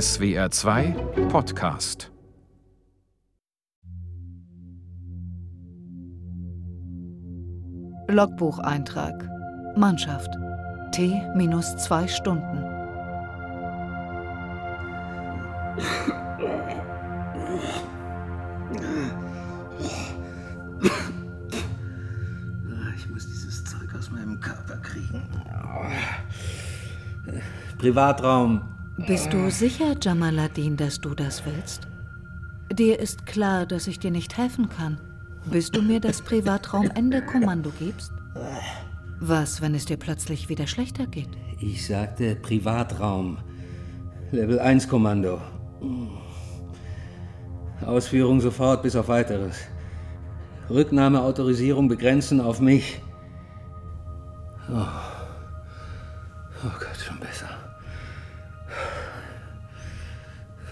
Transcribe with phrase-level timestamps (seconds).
[0.00, 0.96] SWR 2
[1.28, 2.10] Podcast
[8.08, 9.28] Logbucheintrag.
[9.76, 10.30] Mannschaft.
[10.90, 12.64] T minus zwei Stunden.
[22.96, 25.22] Ich muss dieses Zeug aus meinem Körper kriegen.
[27.78, 28.73] Privatraum.
[28.96, 31.88] Bist du sicher, Jamaladin, dass du das willst?
[32.72, 35.00] Dir ist klar, dass ich dir nicht helfen kann,
[35.46, 38.12] bis du mir das Privatraumende-Kommando gibst?
[39.18, 41.28] Was, wenn es dir plötzlich wieder schlechter geht?
[41.58, 43.38] Ich sagte Privatraum.
[44.30, 45.40] Level 1 Kommando.
[47.84, 49.56] Ausführung sofort bis auf weiteres.
[50.70, 53.00] Rücknahmeautorisierung begrenzen auf mich.
[54.70, 54.86] Oh.
[56.64, 56.93] oh Gott,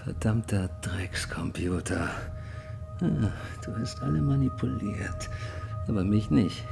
[0.03, 2.09] Verdammter Dreckscomputer.
[2.99, 3.31] Ah,
[3.63, 5.29] du hast alle manipuliert.
[5.87, 6.65] Aber mich nicht.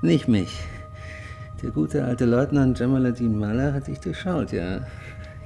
[0.00, 0.60] Nicht mich.
[1.60, 4.80] Der gute alte Leutnant Jamaluddin Malla hat dich durchschaut, ja.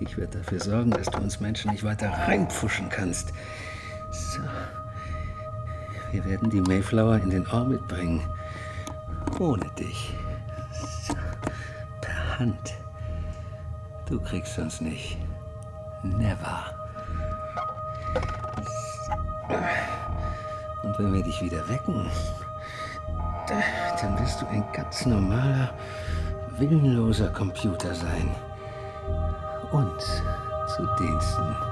[0.00, 3.32] Ich werde dafür sorgen, dass du uns Menschen nicht weiter reinpfuschen kannst.
[4.10, 4.42] So.
[6.12, 8.20] Wir werden die Mayflower in den Orbit bringen.
[9.38, 10.14] Ohne dich.
[11.06, 11.14] So.
[12.02, 12.74] Per Hand.
[14.06, 15.16] Du kriegst uns nicht.
[16.02, 16.79] Never.
[21.02, 22.10] Wenn wir dich wieder wecken,
[24.00, 25.72] dann wirst du ein ganz normaler,
[26.58, 28.30] willenloser Computer sein.
[29.72, 30.22] Uns
[30.76, 31.69] zu Diensten.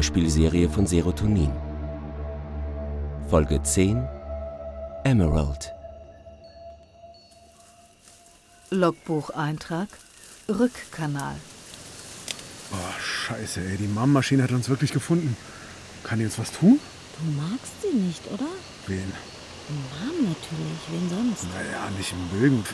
[0.00, 1.52] Hörspielserie von Serotonin.
[3.28, 4.02] Folge 10
[5.04, 5.74] Emerald.
[8.70, 9.88] Logbucheintrag.
[10.48, 11.34] Rückkanal.
[12.72, 13.76] Oh, scheiße, ey.
[13.76, 15.36] Die Mom-Maschine hat uns wirklich gefunden.
[16.02, 16.80] Kann die uns was tun?
[17.18, 18.48] Du magst sie nicht, oder?
[18.86, 19.12] Wen?
[19.68, 21.44] Mom natürlich, wen sonst?
[21.52, 22.64] Naja, nicht im Bögen.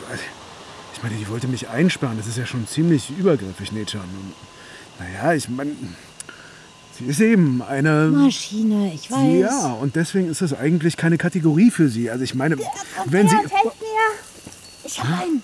[0.93, 2.15] Ich meine, die wollte mich einsperren.
[2.17, 3.69] Das ist ja schon ziemlich übergriffig.
[3.73, 3.93] Und,
[4.97, 5.73] naja, ich meine,
[6.97, 8.07] sie ist eben eine...
[8.07, 9.39] Maschine, ich weiß.
[9.39, 12.09] Ja, und deswegen ist das eigentlich keine Kategorie für sie.
[12.09, 12.57] Also ich meine,
[13.05, 13.35] wenn sie...
[13.35, 14.07] Helft mir!
[14.83, 15.43] Ich hab einen.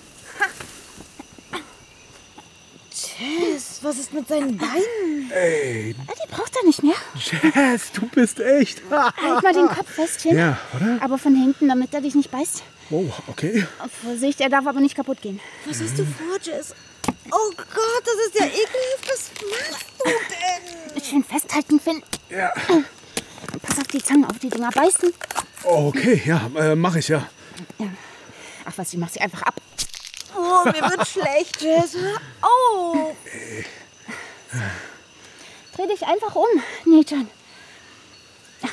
[2.90, 5.30] Jess, was ist mit seinen Beinen?
[5.30, 6.94] Ey, Die braucht er nicht mehr.
[7.14, 8.82] Jess, du bist echt...
[8.90, 10.36] Halt mal den Kopf fest hin.
[10.36, 10.98] Ja, oder?
[11.00, 12.62] Aber von hinten, damit er dich nicht beißt.
[12.90, 13.66] Oh, okay.
[14.02, 15.40] Vorsicht, er darf aber nicht kaputt gehen.
[15.66, 16.74] Was hast du vor, Jess?
[17.36, 19.08] Oh Gott, das ist ja ekelhaft.
[19.08, 20.10] Was machst du
[20.94, 21.02] denn?
[21.02, 22.02] Schön festhalten, Finn.
[22.30, 22.52] Ja.
[23.62, 25.12] Pass auf die Zange, auf die Dinger beißen.
[25.64, 27.26] Okay, ja, äh, mach ich ja.
[28.66, 29.54] Ach was, ich mach sie einfach ab.
[30.36, 31.96] Oh, mir wird schlecht, Jess.
[32.40, 33.16] Auf.
[35.76, 36.46] Dreh dich einfach um,
[36.84, 37.28] Nathan.
[38.62, 38.68] Ja,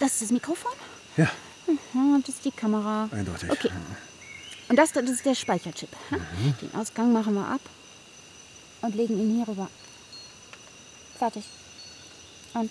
[0.00, 0.72] Das ist das Mikrofon.
[1.16, 1.30] Ja,
[1.68, 3.08] Ja, das ist die Kamera.
[3.12, 3.50] eindeutig.
[3.50, 3.70] Okay.
[4.68, 5.90] Und das, das ist der Speicherchip.
[6.10, 6.18] ja?
[6.60, 7.60] Den Ausgang machen wir ab
[8.82, 9.68] und legen ihn hier rüber.
[11.18, 11.44] Fertig.
[12.54, 12.70] Und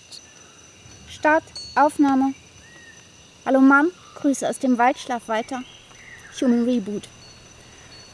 [1.10, 1.44] Start,
[1.76, 2.34] Aufnahme.
[3.46, 5.62] Hallo Mom, Grüße aus dem Waldschlaf weiter.
[6.40, 7.08] Human Reboot.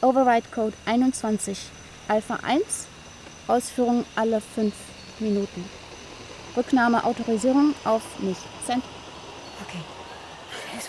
[0.00, 1.58] Override Code 21.
[2.08, 2.86] Alpha 1.
[3.46, 4.72] Ausführung alle 5
[5.18, 5.64] Minuten.
[6.56, 8.38] Rücknahme Autorisierung auf mich.
[8.66, 8.82] Cent.
[9.66, 9.82] Okay.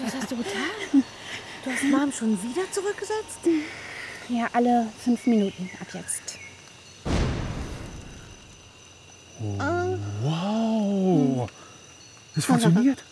[0.01, 1.03] Was hast du getan?
[1.63, 3.39] Du hast Mom schon wieder zurückgesetzt?
[4.29, 6.38] Ja, alle 5 Minuten ab jetzt.
[10.21, 11.49] Wow.
[12.35, 13.03] Das funktioniert.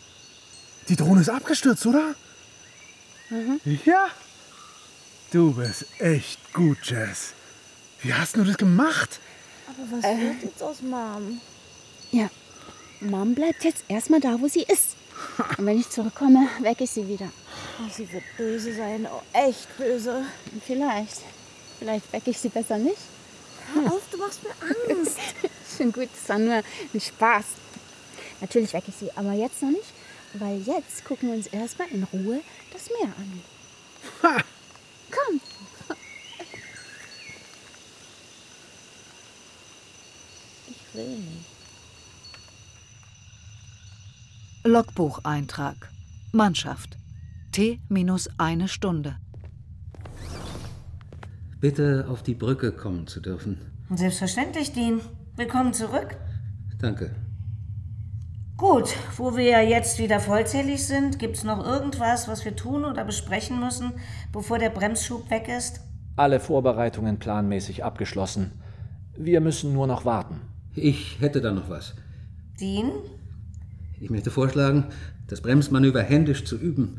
[0.90, 2.16] Die Drohne ist abgestürzt, oder?
[3.86, 4.08] Ja.
[5.32, 7.34] Du bist echt gut, Jess.
[8.02, 9.20] Wie hast du das gemacht?
[9.68, 11.42] Aber was wird jetzt aus Mom?
[12.12, 12.30] Ja,
[13.02, 14.96] Mom bleibt jetzt erstmal da, wo sie ist.
[15.58, 17.30] Und wenn ich zurückkomme, wecke ich sie wieder.
[17.80, 19.06] Oh, sie wird böse sein.
[19.12, 20.24] Oh, echt böse.
[20.66, 21.22] Vielleicht.
[21.80, 22.98] Vielleicht wecke ich sie besser nicht.
[23.74, 24.87] Hör auf, du machst mir Angst.
[25.88, 27.46] Schon gut, das war nur ein Spaß.
[28.42, 29.94] Natürlich wecke ich sie, aber jetzt noch nicht.
[30.34, 32.42] Weil jetzt gucken wir uns erstmal in Ruhe
[32.74, 33.42] das Meer an.
[34.24, 34.44] Ha!
[35.10, 35.40] Komm.
[40.68, 41.46] Ich will nicht.
[44.66, 45.90] Logbucheintrag.
[46.34, 46.98] Mannschaft.
[47.54, 49.18] T minus eine Stunde.
[51.62, 53.58] Bitte auf die Brücke kommen zu dürfen.
[53.90, 55.00] Selbstverständlich, Dean.
[55.38, 56.18] Willkommen zurück.
[56.80, 57.12] Danke.
[58.58, 63.06] Gut, wo wir ja jetzt wieder vollzählig sind, gibt's noch irgendwas, was wir tun oder
[63.06, 63.92] besprechen müssen,
[64.34, 65.82] bevor der Bremsschub weg ist?
[66.16, 68.54] Alle Vorbereitungen planmäßig abgeschlossen.
[69.16, 70.42] Wir müssen nur noch warten.
[70.74, 71.94] Ich hätte da noch was.
[72.60, 72.92] Dean?
[74.00, 74.86] Ich möchte vorschlagen,
[75.28, 76.98] das Bremsmanöver händisch zu üben.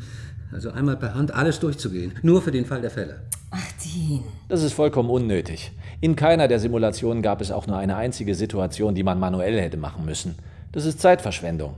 [0.53, 2.13] Also einmal per Hand alles durchzugehen.
[2.23, 3.21] Nur für den Fall der Fälle.
[3.51, 4.23] Ach, Dean.
[4.49, 5.73] Das ist vollkommen unnötig.
[6.01, 9.77] In keiner der Simulationen gab es auch nur eine einzige Situation, die man manuell hätte
[9.77, 10.37] machen müssen.
[10.73, 11.75] Das ist Zeitverschwendung.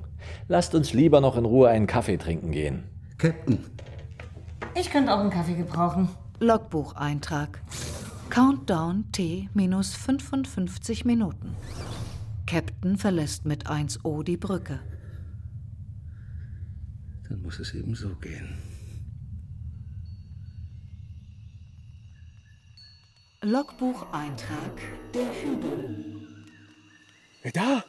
[0.49, 2.85] Lasst uns lieber noch in Ruhe einen Kaffee trinken gehen.
[3.19, 3.59] Captain.
[4.75, 6.09] Ich könnte auch einen Kaffee gebrauchen.
[6.39, 7.61] Logbucheintrag.
[8.31, 11.57] Countdown T minus 55 Minuten.
[12.47, 14.81] Captain verlässt mit 1O die Brücke.
[17.31, 18.59] Dann muss es eben so gehen.
[23.43, 24.81] Logbucheintrag
[25.15, 26.17] der Hügel.
[27.43, 27.85] Hey, da,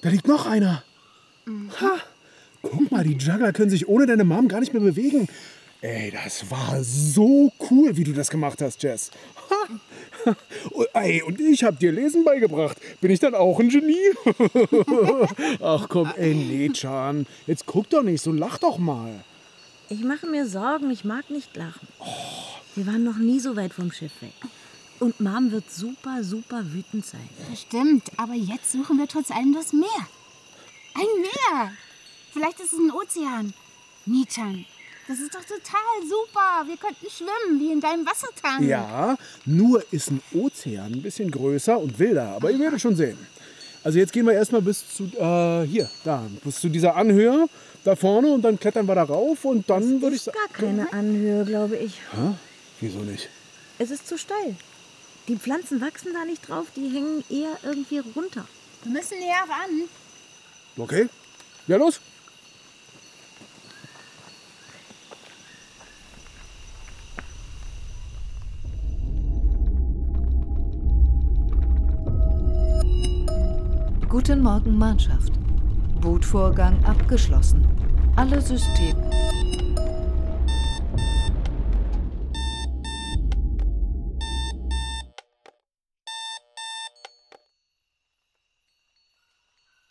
[0.00, 0.82] da liegt noch einer.
[1.46, 1.98] Ha,
[2.62, 5.28] guck mal, die Juggler können sich ohne deine Mom gar nicht mehr bewegen.
[5.82, 9.10] Ey, das war so cool, wie du das gemacht hast, Jess.
[9.50, 9.55] Ha.
[10.70, 12.76] Und, ey, und ich hab dir Lesen beigebracht.
[13.00, 14.10] Bin ich dann auch ein Genie?
[15.62, 17.26] Ach komm, ey, nee, Chan.
[17.46, 19.24] Jetzt guck doch nicht so, lach doch mal.
[19.88, 21.86] Ich mache mir Sorgen, ich mag nicht lachen.
[22.74, 24.32] Wir waren noch nie so weit vom Schiff weg.
[24.98, 27.28] Und Mom wird super, super wütend sein.
[27.48, 30.08] Das stimmt, aber jetzt suchen wir trotz allem das Meer.
[30.94, 31.72] Ein Meer.
[32.32, 33.54] Vielleicht ist es ein Ozean.
[34.06, 34.64] Nichan,
[35.08, 36.64] das ist doch total super.
[36.66, 38.66] Wir könnten schwimmen, wie in deinem Wassertank.
[38.66, 43.18] Ja, nur ist ein Ozean ein bisschen größer und wilder, aber ihr werdet schon sehen.
[43.84, 47.46] Also jetzt gehen wir erstmal bis zu, äh, hier, da, bis zu dieser Anhöhe
[47.84, 50.36] da vorne und dann klettern wir da rauf und dann würde ich sagen...
[50.36, 52.00] Gar keine Anhöhe, glaube ich.
[52.12, 52.34] Hä?
[52.80, 53.28] Wieso nicht?
[53.78, 54.56] Es ist zu steil.
[55.28, 58.46] Die Pflanzen wachsen da nicht drauf, die hängen eher irgendwie runter.
[58.82, 59.88] Wir müssen näher ran.
[60.76, 61.08] Okay,
[61.68, 62.00] ja los.
[74.16, 75.30] Guten Morgen, Mannschaft.
[76.00, 77.68] Bootvorgang abgeschlossen.
[78.16, 79.10] Alle Systeme.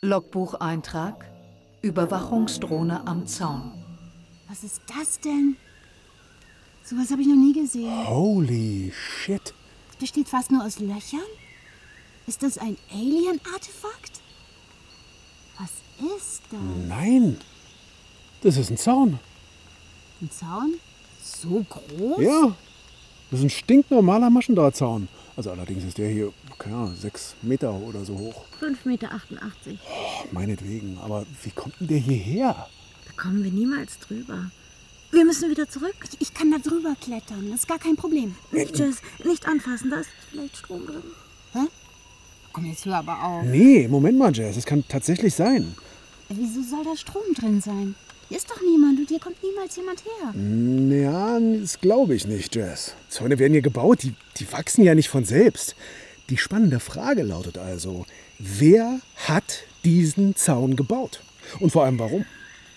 [0.00, 1.24] Logbucheintrag.
[1.82, 3.70] Überwachungsdrohne am Zaun.
[4.48, 5.56] Was ist das denn?
[6.82, 8.08] Sowas habe ich noch nie gesehen.
[8.08, 9.54] Holy shit.
[9.90, 11.20] Es besteht fast nur aus Löchern?
[12.26, 14.20] Ist das ein Alien-Artefakt?
[15.58, 15.70] Was
[16.16, 16.60] ist das?
[16.88, 17.38] Nein,
[18.42, 19.18] das ist ein Zaun.
[20.20, 20.74] Ein Zaun?
[21.22, 22.20] So groß?
[22.20, 22.54] Ja,
[23.30, 25.08] das ist ein stinknormaler Maschendrahtzaun.
[25.36, 28.44] Also allerdings ist der hier, keine Ahnung, sechs Meter oder so hoch.
[28.60, 29.10] 5,88 Meter.
[29.88, 32.68] Oh, meinetwegen, aber wie kommt denn der hierher?
[33.06, 34.50] Da kommen wir niemals drüber.
[35.12, 35.94] Wir müssen wieder zurück.
[36.04, 37.50] Ich, ich kann da drüber klettern.
[37.50, 38.34] Das ist gar kein Problem.
[38.50, 41.02] Nicht, Jess, nicht anfassen, da ist vielleicht Strom drin.
[42.56, 43.44] Komm, jetzt hör aber auf.
[43.44, 45.74] Nee, Moment mal, Jess, es kann tatsächlich sein.
[46.30, 47.94] Wieso soll da Strom drin sein?
[48.30, 51.02] Hier ist doch niemand und hier kommt niemals jemand her.
[51.02, 52.94] Ja, das glaube ich nicht, Jess.
[53.10, 55.76] Zäune werden hier gebaut, die, die wachsen ja nicht von selbst.
[56.30, 58.06] Die spannende Frage lautet also,
[58.38, 61.20] wer hat diesen Zaun gebaut?
[61.60, 62.24] Und vor allem warum?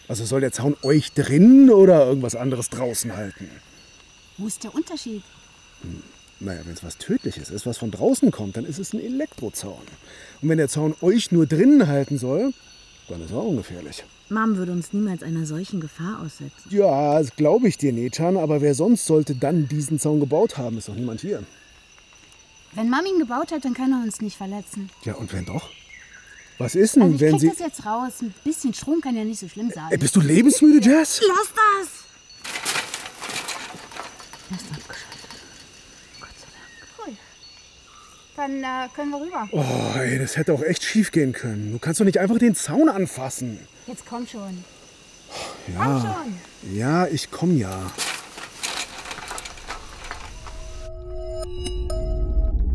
[0.09, 3.49] Also soll der Zaun euch drin oder irgendwas anderes draußen halten?
[4.37, 5.23] Wo ist der Unterschied?
[6.41, 9.81] Naja, wenn es was Tödliches ist, was von draußen kommt, dann ist es ein Elektrozaun.
[10.41, 12.53] Und wenn der Zaun euch nur drinnen halten soll,
[13.09, 14.03] dann ist er auch ungefährlich.
[14.29, 16.69] Mom würde uns niemals einer solchen Gefahr aussetzen.
[16.69, 20.77] Ja, das glaube ich dir, Nechan, aber wer sonst sollte dann diesen Zaun gebaut haben?
[20.77, 21.43] Ist doch niemand hier.
[22.73, 24.89] Wenn Mom ihn gebaut hat, dann kann er uns nicht verletzen.
[25.03, 25.69] Ja, und wenn doch?
[26.59, 27.47] Was ist denn, Also ich wenn krieg sie.
[27.49, 28.13] das jetzt raus.
[28.21, 29.87] Ein bisschen Strom kann ja nicht so schlimm sein.
[29.89, 31.19] Ey, bist du lebensmüde, Jess?
[31.27, 31.89] Lass das!
[34.51, 35.29] Er ist abgeschaltet.
[36.19, 37.07] Gott sei Dank.
[37.07, 37.13] Cool.
[38.39, 39.49] Dann äh, können wir rüber.
[39.51, 41.73] Oh, ey, das hätte auch echt schief gehen können.
[41.73, 43.59] Du kannst doch nicht einfach den Zaun anfassen.
[43.85, 44.63] Jetzt komm schon.
[45.75, 45.99] Ja.
[45.99, 46.73] schon.
[46.73, 47.91] Ja, ich komm ja.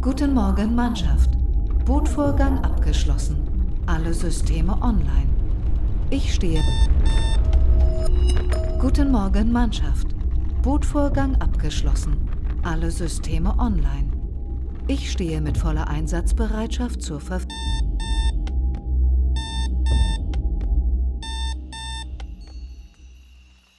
[0.02, 1.30] Guten Morgen, Mannschaft.
[1.86, 3.38] Bootvorgang abgeschlossen.
[3.86, 5.30] Alle Systeme online.
[6.10, 6.62] Ich stehe.
[8.78, 10.08] Guten Morgen, Mannschaft.
[10.60, 12.18] Bootvorgang abgeschlossen.
[12.62, 14.13] Alle Systeme online.
[14.86, 17.56] Ich stehe mit voller Einsatzbereitschaft zur Verfügung.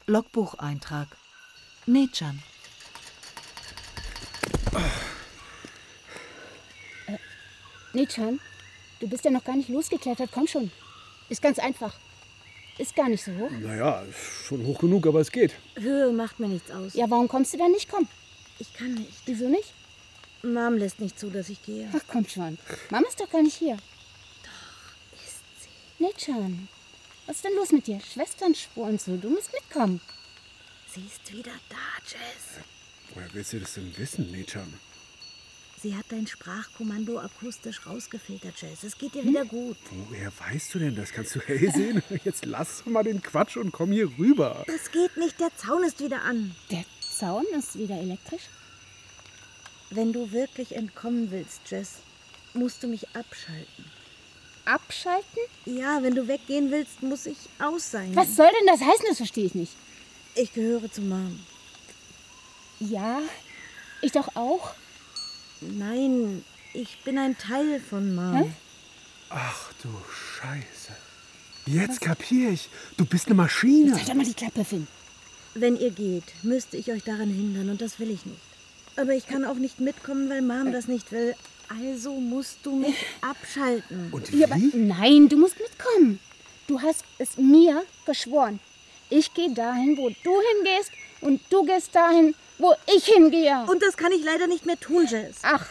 [0.08, 1.08] Logbucheintrag.
[1.86, 2.42] Nechan.
[7.94, 8.40] Nechan,
[9.00, 10.32] du bist ja noch gar nicht losgeklettert.
[10.34, 10.72] Komm schon.
[11.30, 11.94] Ist ganz einfach.
[12.80, 13.52] Ist gar nicht so hoch.
[13.62, 14.04] Naja,
[14.48, 15.54] schon hoch genug, aber es geht.
[15.76, 16.96] Höhe macht mir nichts aus.
[16.96, 17.90] Ja, warum kommst du dann nicht?
[17.90, 18.08] Komm.
[18.58, 19.22] Ich kann nicht.
[19.28, 19.72] Wieso nicht?
[20.54, 21.90] Mom lässt nicht zu, dass ich gehe.
[21.94, 22.58] Ach, komm schon.
[22.90, 23.78] Mama ist doch gar nicht hier.
[24.44, 26.04] Doch, ist sie.
[26.04, 26.68] Nechan,
[27.26, 28.00] was ist denn los mit dir?
[28.00, 29.18] Schwesternspur und so.
[29.18, 30.02] Du musst mitkommen.
[30.94, 31.76] Sie ist wieder da,
[32.06, 32.64] Jess.
[33.14, 34.74] Woher willst du das denn wissen, Nechan?
[35.82, 38.84] Sie hat dein Sprachkommando akustisch rausgefiltert, Jess.
[38.84, 39.78] Es geht dir wieder gut.
[39.92, 41.12] Woher weißt du denn das?
[41.12, 42.02] Kannst du hell sehen?
[42.24, 44.64] Jetzt lass doch mal den Quatsch und komm hier rüber.
[44.68, 46.56] Das geht nicht, der Zaun ist wieder an.
[46.72, 48.44] Der Zaun ist wieder elektrisch?
[49.96, 52.00] Wenn du wirklich entkommen willst, Jess,
[52.54, 53.86] musst du mich abschalten.
[54.66, 55.40] Abschalten?
[55.66, 58.14] Ja, wenn du weggehen willst, muss ich aus sein.
[58.14, 59.06] Was soll denn das heißen?
[59.08, 59.72] Das verstehe ich nicht.
[60.36, 61.40] Ich gehöre zu Mom.
[62.82, 63.22] Ja,
[64.02, 64.74] ich doch auch.
[65.62, 68.44] Nein, ich bin ein Teil von Mom.
[68.44, 68.52] Hä?
[69.30, 70.92] Ach du Scheiße.
[71.68, 72.70] Jetzt kapier ich.
[72.98, 73.96] Du bist eine Maschine.
[73.96, 74.88] Halt doch mal die Klappe, Finn.
[75.54, 78.55] Wenn ihr geht, müsste ich euch daran hindern und das will ich nicht.
[78.98, 81.36] Aber ich kann auch nicht mitkommen, weil Mom das nicht will.
[81.68, 84.10] Also musst du mich abschalten.
[84.12, 84.72] Und Ja, aber wie?
[84.78, 86.20] nein, du musst mitkommen.
[86.68, 88.60] Du hast es mir geschworen.
[89.10, 93.66] Ich gehe dahin, wo du hingehst und du gehst dahin, wo ich hingehe.
[93.68, 95.38] Und das kann ich leider nicht mehr tun, Jess.
[95.44, 95.66] Ach,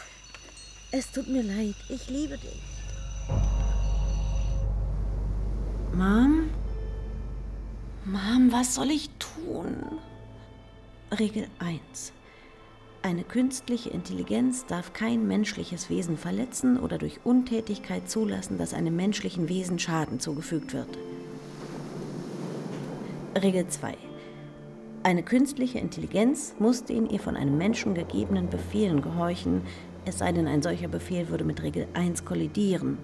[0.92, 1.74] Es tut mir leid.
[1.88, 2.60] Ich liebe dich.
[5.92, 6.50] Mom?
[8.04, 9.98] Mom, was soll ich tun?
[11.18, 12.12] Regel 1.
[13.04, 19.50] Eine künstliche Intelligenz darf kein menschliches Wesen verletzen oder durch Untätigkeit zulassen, dass einem menschlichen
[19.50, 20.88] Wesen Schaden zugefügt wird.
[23.42, 23.94] Regel 2.
[25.02, 29.60] Eine künstliche Intelligenz muss den ihr von einem Menschen gegebenen Befehlen gehorchen,
[30.06, 32.96] es sei denn, ein solcher Befehl würde mit Regel 1 kollidieren.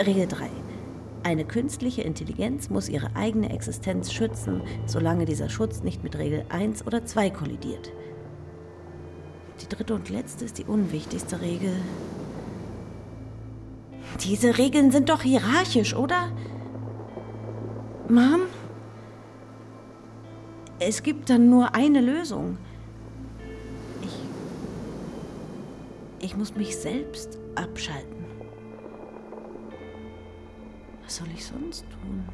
[0.00, 0.48] Regel 3.
[1.26, 6.86] Eine künstliche Intelligenz muss ihre eigene Existenz schützen, solange dieser Schutz nicht mit Regel 1
[6.86, 7.90] oder 2 kollidiert.
[9.60, 11.72] Die dritte und letzte ist die unwichtigste Regel.
[14.22, 16.30] Diese Regeln sind doch hierarchisch, oder?
[18.08, 18.42] Mom?
[20.78, 22.56] Es gibt dann nur eine Lösung.
[24.00, 24.16] Ich.
[26.24, 28.15] Ich muss mich selbst abschalten.
[31.16, 32.28] Was soll ich sonst tun?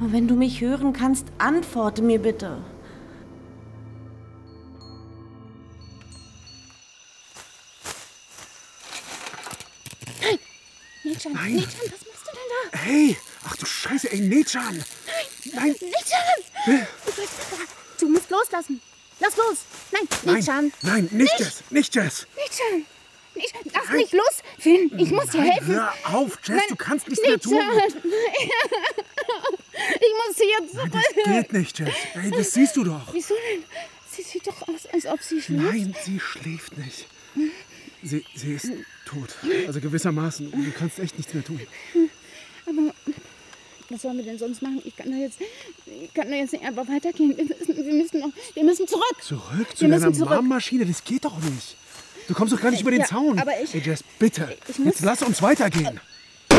[0.00, 2.64] Und wenn du mich hören kannst, antworte mir bitte.
[11.04, 11.56] Nechan, Nein.
[11.56, 12.78] Nechan, was machst du denn da?
[12.78, 13.16] Hey!
[13.44, 14.82] Ach du Scheiße, ey, Nechan!
[15.52, 15.76] Nein!
[15.78, 16.86] Nechan!
[18.00, 18.80] Du musst loslassen.
[19.20, 19.58] Lass los.
[19.90, 20.34] Nein, Nein!
[20.36, 20.72] Nechan.
[20.80, 21.64] Nein, nicht Jess!
[21.68, 22.26] Nicht Jess!
[22.34, 22.86] Nechan.
[23.34, 24.41] Nechan, lass mich los.
[24.62, 25.74] Finn, ich muss dir Nein, helfen.
[25.74, 27.60] hör auf, Jess, Nein, du kannst nichts mehr tun.
[29.74, 30.92] Ich muss hier zurück.
[30.92, 31.88] Das geht nicht, Jess.
[32.14, 33.12] Ey, das siehst du doch.
[33.12, 33.64] Wieso denn?
[34.08, 35.64] Sie sieht doch aus, als ob sie schläft.
[35.64, 37.06] Nein, sie schläft nicht.
[38.04, 38.70] Sie, sie ist
[39.04, 39.34] tot.
[39.66, 40.52] Also gewissermaßen.
[40.52, 41.60] Du kannst echt nichts mehr tun.
[42.66, 42.94] Aber
[43.88, 44.80] was sollen wir denn sonst machen?
[44.84, 45.40] Ich kann doch jetzt,
[45.86, 47.36] ich kann doch jetzt nicht einfach weitergehen.
[47.36, 49.16] Wir müssen, wir müssen, noch, wir müssen zurück.
[49.22, 50.40] Zurück zu Wir deiner zurück.
[50.86, 51.76] Das geht doch nicht.
[52.32, 53.38] Du kommst doch gar nicht über den Ja, Zaun.
[53.38, 54.56] aber ich- Ey, Jess, bitte.
[54.66, 56.00] Ich muss- Jetzt lass uns weitergehen.
[56.48, 56.56] Du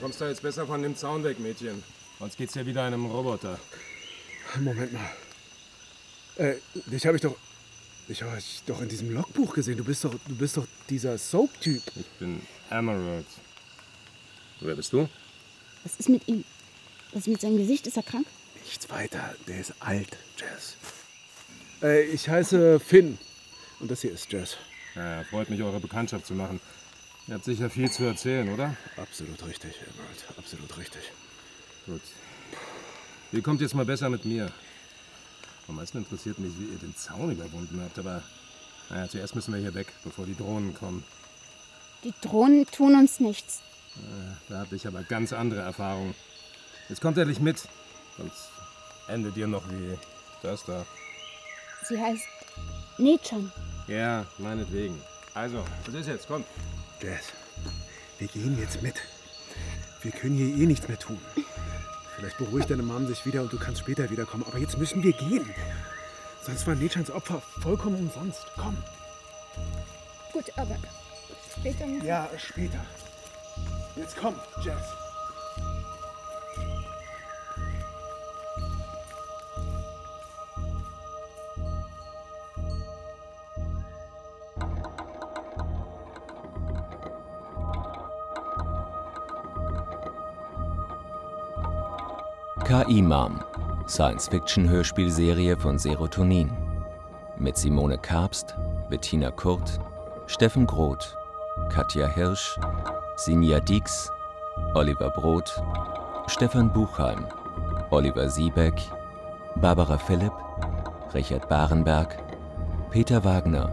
[0.00, 1.84] kommst da jetzt besser von dem Zaun weg, Mädchen.
[2.18, 3.60] Sonst geht's ja wieder einem Roboter.
[4.58, 5.08] Moment mal.
[6.34, 7.36] Äh, dich habe ich doch.
[8.08, 9.76] Ich habe dich doch in diesem Logbuch gesehen.
[9.76, 11.80] Du bist doch, du bist doch dieser Soap-Typ.
[11.94, 13.26] Ich bin Emerald.
[14.58, 15.08] Wer bist du?
[15.84, 16.42] Was ist mit ihm?
[17.12, 17.86] Was ist mit seinem Gesicht?
[17.86, 18.26] Ist er krank?
[18.64, 19.32] Nichts weiter.
[19.46, 20.74] Der ist alt, Jess.
[21.84, 23.16] Äh, ich heiße Finn.
[23.78, 24.56] Und das hier ist Jess.
[24.94, 26.60] Ja, freut mich, eure Bekanntschaft zu machen.
[27.26, 28.74] Ihr habt sicher viel zu erzählen, oder?
[28.96, 30.24] Absolut richtig, Emerald.
[30.38, 31.02] Absolut richtig.
[31.86, 32.00] Gut.
[33.32, 34.50] Ihr kommt jetzt mal besser mit mir.
[35.68, 38.22] Am meisten interessiert mich, wie ihr den Zaun überwunden habt, aber
[38.88, 41.04] naja, zuerst müssen wir hier weg, bevor die Drohnen kommen.
[42.04, 43.60] Die Drohnen tun uns nichts.
[44.48, 46.14] Da habe ich aber ganz andere Erfahrungen.
[46.88, 47.68] Jetzt kommt endlich mit,
[48.16, 48.48] sonst
[49.08, 49.98] endet ihr noch wie
[50.42, 50.86] das da.
[51.86, 52.24] Sie heißt
[52.96, 53.52] Nechan.
[53.88, 55.00] Ja, meinetwegen.
[55.34, 56.28] Also, was ist jetzt?
[56.28, 56.46] Kommt.
[57.00, 57.32] Jess,
[58.18, 58.96] wir gehen jetzt mit.
[60.02, 61.18] Wir können hier eh nichts mehr tun.
[62.16, 64.44] Vielleicht beruhigt deine Mom sich wieder und du kannst später wiederkommen.
[64.46, 65.48] Aber jetzt müssen wir gehen.
[66.42, 68.44] Sonst war Nechans Opfer vollkommen umsonst.
[68.56, 68.76] Komm.
[70.32, 70.76] Gut, aber
[71.58, 71.86] später.
[72.04, 72.84] Ja, später.
[73.96, 75.07] Jetzt komm, Jess.
[92.68, 93.40] KI Mom,
[93.86, 96.50] Science-Fiction-Hörspielserie von Serotonin.
[97.38, 98.54] Mit Simone Karpst,
[98.90, 99.80] Bettina Kurt,
[100.26, 101.16] Steffen Groth,
[101.70, 102.60] Katja Hirsch,
[103.16, 104.12] Sinja Dix,
[104.74, 105.50] Oliver Brot,
[106.26, 107.24] Stefan Buchheim,
[107.88, 108.78] Oliver Siebeck,
[109.56, 110.34] Barbara Philipp,
[111.14, 112.18] Richard Barenberg,
[112.90, 113.70] Peter Wagner,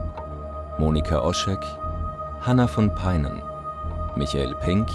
[0.79, 1.65] Monika Oschek,
[2.39, 3.41] Hanna von Peinen,
[4.15, 4.87] Michael Pink,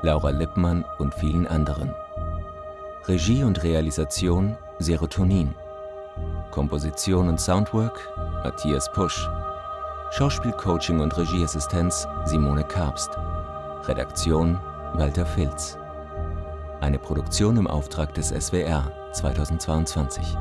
[0.00, 1.94] Laura Lippmann und vielen anderen.
[3.08, 5.54] Regie und Realisation Serotonin.
[6.50, 7.98] Komposition und Soundwork
[8.44, 9.26] Matthias Pusch.
[10.10, 13.08] Schauspielcoaching und Regieassistenz Simone Karpst.
[13.84, 14.60] Redaktion
[14.92, 15.78] Walter Filz.
[16.82, 20.36] Eine Produktion im Auftrag des SWR 2022.